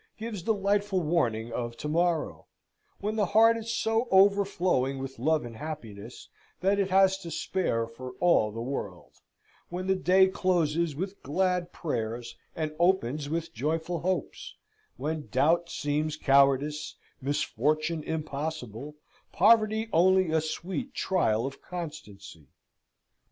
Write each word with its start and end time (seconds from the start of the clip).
gives 0.17 0.41
delightful 0.41 0.99
warning 0.99 1.51
of 1.53 1.77
to 1.77 1.87
morrow; 1.87 2.47
when 3.01 3.15
the 3.17 3.27
heart 3.37 3.55
is 3.55 3.71
so 3.71 4.07
overflowing 4.09 4.97
with 4.97 5.19
love 5.19 5.45
and 5.45 5.57
happiness, 5.57 6.27
that 6.59 6.79
it 6.79 6.89
has 6.89 7.19
to 7.19 7.29
spare 7.29 7.85
for 7.85 8.13
all 8.13 8.51
the 8.51 8.63
world; 8.63 9.13
when 9.69 9.85
the 9.85 9.95
day 9.95 10.25
closes 10.27 10.95
with 10.95 11.21
glad 11.21 11.71
prayers, 11.71 12.35
and 12.55 12.73
opens 12.79 13.29
with 13.29 13.53
joyful 13.53 13.99
hopes; 13.99 14.55
when 14.97 15.27
doubt 15.27 15.69
seems 15.69 16.17
cowardice, 16.17 16.95
misfortune 17.21 18.01
impossible, 18.03 18.95
poverty 19.31 19.87
only 19.93 20.31
a 20.31 20.41
sweet 20.41 20.95
trial 20.95 21.45
of 21.45 21.61
constancy! 21.61 22.47